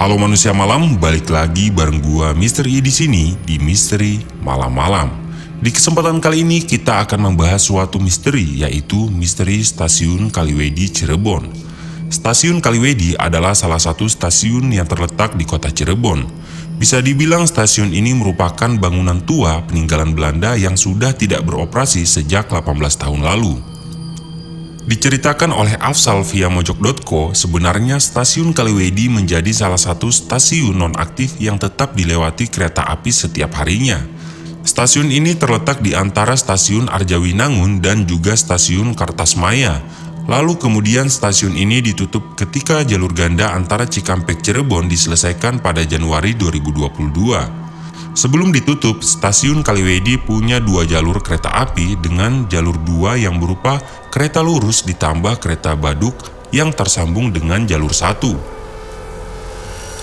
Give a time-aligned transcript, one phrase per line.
[0.00, 5.12] Halo manusia malam, balik lagi bareng gua Misteri di sini di Misteri Malam-malam.
[5.60, 11.52] Di kesempatan kali ini kita akan membahas suatu misteri yaitu misteri Stasiun Kaliwedi Cirebon.
[12.08, 16.24] Stasiun Kaliwedi adalah salah satu stasiun yang terletak di kota Cirebon.
[16.80, 22.72] Bisa dibilang stasiun ini merupakan bangunan tua peninggalan Belanda yang sudah tidak beroperasi sejak 18
[22.96, 23.69] tahun lalu.
[24.90, 31.94] Diceritakan oleh Afsal via mojok.co, sebenarnya stasiun Kaliwedi menjadi salah satu stasiun non-aktif yang tetap
[31.94, 34.02] dilewati kereta api setiap harinya.
[34.66, 39.78] Stasiun ini terletak di antara stasiun Arjawinangun dan juga stasiun Kartasmaya.
[40.26, 47.60] Lalu kemudian stasiun ini ditutup ketika jalur ganda antara Cikampek Cirebon diselesaikan pada Januari 2022.
[48.10, 53.78] Sebelum ditutup, stasiun Kaliwedi punya dua jalur kereta api dengan jalur dua yang berupa
[54.10, 56.18] kereta lurus ditambah kereta baduk
[56.50, 58.34] yang tersambung dengan jalur satu.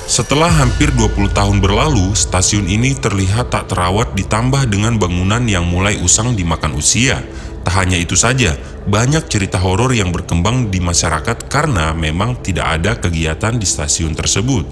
[0.07, 5.99] Setelah hampir 20 tahun berlalu, stasiun ini terlihat tak terawat ditambah dengan bangunan yang mulai
[5.99, 7.19] usang dimakan usia.
[7.67, 8.55] Tak hanya itu saja,
[8.87, 14.63] banyak cerita horor yang berkembang di masyarakat karena memang tidak ada kegiatan di stasiun tersebut.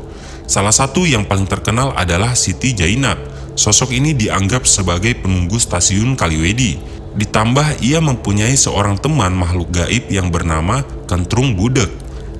[0.48, 3.20] Salah satu yang paling terkenal adalah Siti Jainab.
[3.60, 7.04] Sosok ini dianggap sebagai penunggu stasiun Kaliwedi.
[7.16, 11.88] Ditambah ia mempunyai seorang teman makhluk gaib yang bernama Kentrung Budek.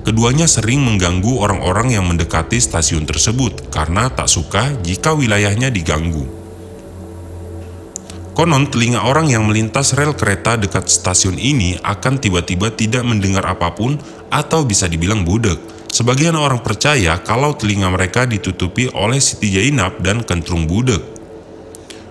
[0.04, 6.28] Keduanya sering mengganggu orang-orang yang mendekati stasiun tersebut karena tak suka jika wilayahnya diganggu.
[8.36, 13.72] Konon telinga orang yang melintas rel kereta dekat stasiun ini akan tiba-tiba tidak mendengar apa
[13.72, 13.96] pun
[14.28, 20.20] atau bisa dibilang budek Sebagian orang percaya kalau telinga mereka ditutupi oleh Siti Jainab dan
[20.20, 21.15] Kentrung Budek.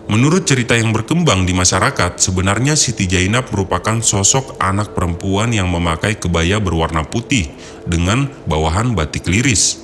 [0.06, 6.22] Menurut cerita yang berkembang di masyarakat, sebenarnya Siti Jainab merupakan sosok anak perempuan yang memakai
[6.22, 7.50] kebaya berwarna putih
[7.90, 9.82] dengan bawahan batik liris.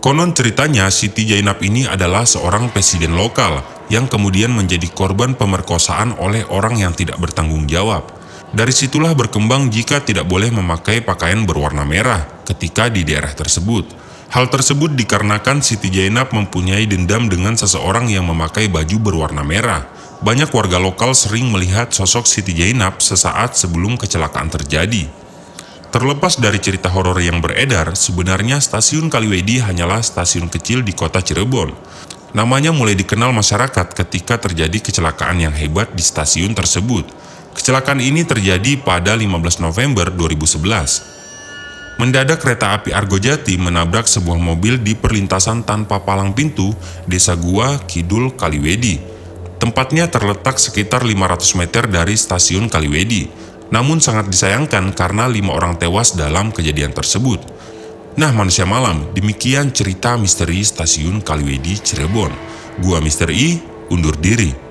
[0.00, 3.60] Konon ceritanya Siti Jainab ini adalah seorang presiden lokal
[3.92, 8.08] yang kemudian menjadi korban pemerkosaan oleh orang yang tidak bertanggung jawab.
[8.56, 14.09] Dari situlah berkembang jika tidak boleh memakai pakaian berwarna merah ketika di daerah tersebut.
[14.30, 19.90] Hal tersebut dikarenakan Siti Jainab mempunyai dendam dengan seseorang yang memakai baju berwarna merah.
[20.22, 25.10] Banyak warga lokal sering melihat sosok Siti Jainab sesaat sebelum kecelakaan terjadi.
[25.90, 31.74] Terlepas dari cerita horor yang beredar, sebenarnya stasiun Kaliwedi hanyalah stasiun kecil di kota Cirebon.
[32.30, 37.02] Namanya mulai dikenal masyarakat ketika terjadi kecelakaan yang hebat di stasiun tersebut.
[37.58, 41.19] Kecelakaan ini terjadi pada 15 November 2011.
[42.00, 46.72] Mendadak kereta api Argojati menabrak sebuah mobil di perlintasan tanpa palang pintu
[47.04, 48.96] Desa Gua Kidul Kaliwedi.
[49.60, 53.28] Tempatnya terletak sekitar 500 meter dari stasiun Kaliwedi.
[53.68, 57.44] Namun sangat disayangkan karena lima orang tewas dalam kejadian tersebut.
[58.16, 62.32] Nah manusia malam, demikian cerita misteri stasiun Kaliwedi Cirebon.
[62.80, 63.60] Gua Misteri,
[63.92, 64.69] undur diri.